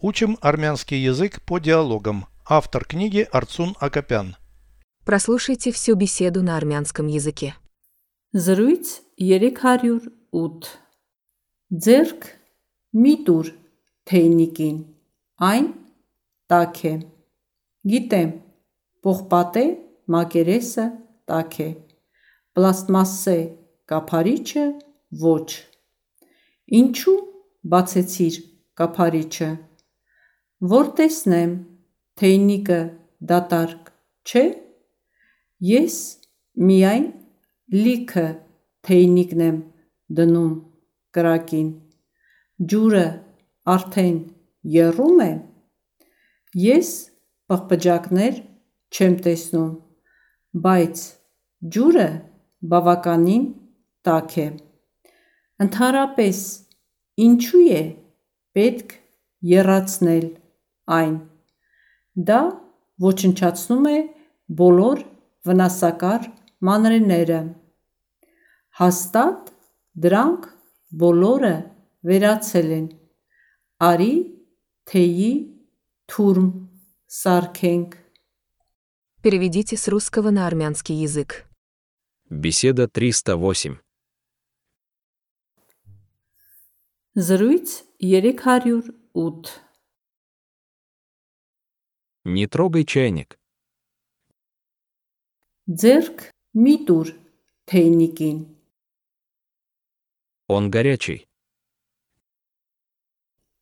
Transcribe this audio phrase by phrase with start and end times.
[0.00, 2.26] Учим армянский язык по диалогам.
[2.46, 4.36] Автор книги Арцун Акопян.
[5.04, 7.56] Прослушайте всю беседу на армянском языке.
[8.32, 8.86] Զրույց
[9.18, 10.68] 308
[11.72, 12.26] Ձերք
[12.94, 13.50] մի տուր
[14.06, 14.78] թեյնիկին
[15.48, 15.66] այն
[16.52, 16.92] տաք է
[17.90, 18.30] Գիտեմ
[19.02, 19.64] պողպատե
[20.14, 20.86] մակերեսը
[21.32, 21.70] տաք է
[22.54, 23.38] Պլաստմասե
[23.90, 24.66] կափարիչը
[25.24, 25.48] ոչ
[26.82, 27.18] Ինչու
[27.74, 28.38] բացեցիր
[28.78, 29.50] կափարիչը
[30.58, 31.50] Որ տեսնեմ
[32.18, 32.76] թեյնիկը
[33.30, 33.90] դատարկ
[34.26, 34.40] չէ
[35.62, 35.98] Ես
[36.58, 37.04] միայն
[37.74, 38.24] լիքը
[38.88, 39.60] թեյնիկն եմ
[40.18, 40.56] դնում
[41.14, 41.68] կրակին
[42.72, 43.04] Ջուրը
[43.74, 44.18] արդեն
[44.74, 45.28] եռում է
[46.64, 46.90] Ես
[47.52, 48.42] պղպջակներ
[48.90, 49.70] չեմ տեսնում
[50.66, 51.04] բայց
[51.78, 52.08] ջուրը
[52.74, 53.46] բավականին
[54.10, 54.48] տաք է
[55.68, 56.42] Ընդհանրապես
[57.28, 57.86] ինչու է
[58.58, 58.98] պետք
[59.54, 60.28] եռացնել
[60.97, 61.15] այն
[62.29, 62.39] Դա
[63.03, 63.97] ոչնչացնում է
[64.61, 65.01] բոլոր
[65.47, 66.27] վնասակար
[66.69, 67.39] մանրէները
[68.81, 69.51] Հաստատ
[70.05, 70.45] դրանք
[71.03, 71.55] բոլորը
[72.11, 72.87] վերացել են
[73.89, 74.13] Արի
[74.91, 75.33] թեյի
[76.13, 76.47] թուրմ
[77.23, 77.99] սարքենք
[79.23, 81.45] Переведите с русского на армянский язык.
[82.29, 83.79] Беседа 308.
[87.15, 89.66] Զրույց 308
[92.27, 93.35] Не трогай чайник.
[95.67, 97.09] Ձերք մի տուր
[97.71, 98.39] թեյնիկին
[100.51, 101.23] Он горячий.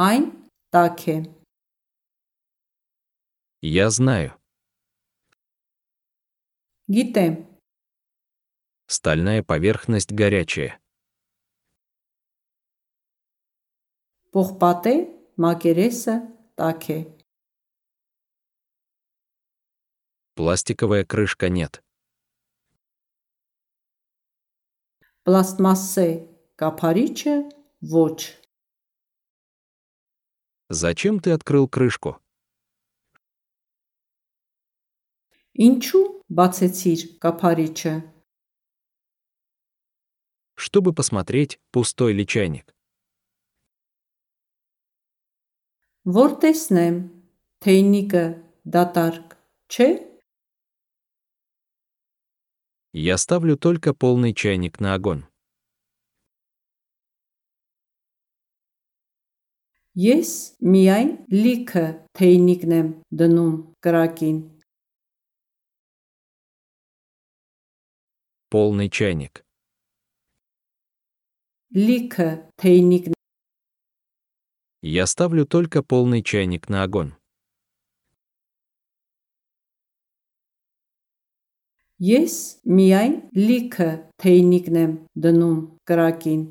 [0.00, 0.24] Այն
[0.72, 1.16] տաք է
[3.62, 4.32] Я знаю.
[6.88, 7.34] Գիտեմ
[8.88, 10.80] Стальная поверхность горячая.
[14.32, 14.94] Պողպատե
[15.44, 16.16] մակերեսը
[16.56, 16.98] տաք է
[20.36, 21.82] Пластиковая крышка нет.
[25.22, 26.06] Պլաստմասե
[26.58, 27.34] կափարիչը
[27.92, 28.18] ոչ
[30.68, 32.16] Зачем ты открыл крышку?
[35.54, 37.94] Ինչու բացեցիր կափարիչը
[40.56, 42.74] Чтобы посмотреть, пустой ли чайник.
[46.02, 46.96] Որ տեսնեմ
[47.62, 48.24] թեյնիկը
[48.74, 49.36] դատարկ
[49.70, 50.05] չէ
[52.96, 55.24] Я ставлю только полный чайник на огонь.
[59.92, 61.84] Ես միայն լիքը
[62.16, 62.86] թեյնիկն եմ
[63.20, 64.38] դնում կրակին
[68.48, 69.44] Полный чайник.
[71.76, 72.28] Լիքը
[72.60, 73.12] թեյնիկն
[74.82, 77.12] Я ставлю только полный чайник на огонь.
[82.02, 82.34] Ես
[82.66, 83.90] միայն լիքը
[84.22, 84.92] թեյնիկն եմ
[85.24, 86.42] դնում կրակին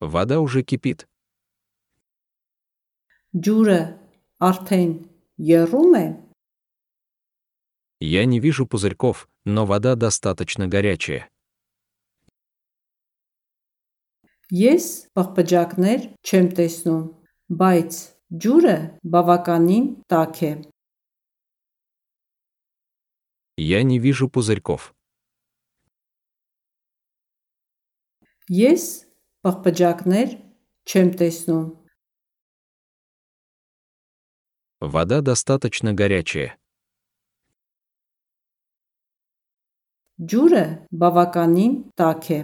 [0.00, 1.08] Вода уже кипит.
[3.34, 3.80] Ջուրը
[4.38, 4.92] արդեն
[5.42, 6.06] եռում է
[8.00, 11.26] Я не вижу пузырьков, но вода достаточно горячая.
[14.54, 17.02] Ես պղպջակներ չեմ տեսնում,
[17.58, 17.98] բայց
[18.32, 18.78] ջուրը
[19.12, 20.52] բավականին տաք է
[23.56, 24.94] Я не вижу пузырьков.
[28.48, 29.04] Ես
[29.44, 30.28] պղպջակներ
[30.88, 31.66] չեմ տեսնում,
[34.80, 36.56] Вода достаточно горячая.
[40.18, 40.62] ջուրը
[41.00, 42.38] բավականին տաք է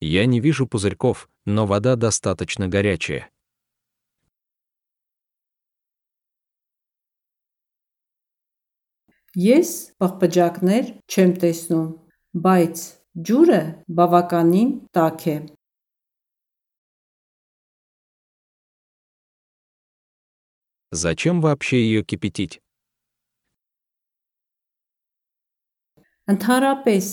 [0.00, 3.30] Я не вижу пузырьков, но вода достаточно горячая.
[9.38, 9.70] Ես
[10.02, 11.88] պղպջակներ չեմ տեսնում,
[12.46, 12.82] բայց
[13.28, 13.62] ջուրը
[14.00, 15.38] բավականին տաք է
[20.92, 22.58] Зачем вообще ее кипятить?
[26.30, 27.06] Ընդհանրապես,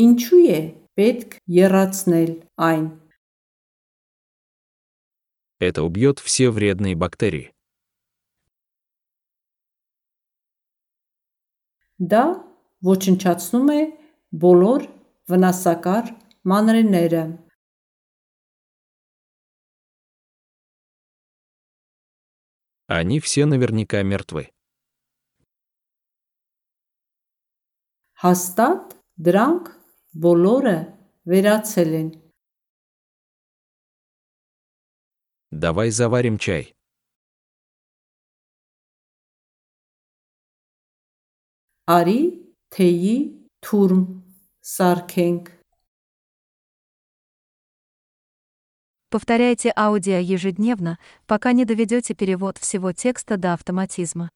[0.00, 0.60] ինչու է
[0.96, 2.86] պետք եռացնել այն
[5.60, 7.52] Это убьет все вредные бактерии.
[12.12, 12.24] Դա
[12.86, 13.80] ոչնչացնում է
[14.44, 14.88] բոլոր
[15.30, 16.12] վնասակար
[16.50, 17.24] մանրէները
[22.90, 24.50] Они все наверняка мертвы.
[28.18, 28.96] Հաստատ
[29.26, 29.68] դրանք
[30.24, 30.74] բոլորը
[31.30, 32.08] վերացել են։
[35.54, 36.73] Давай заварим чай.
[41.90, 42.20] Արի
[42.74, 43.16] թեյի
[43.66, 44.04] թուրմ
[44.74, 45.50] սարքենք։
[49.10, 54.30] Повторяйте аудио ежедневно, пока не доведете перевод всего текста до автоматизма.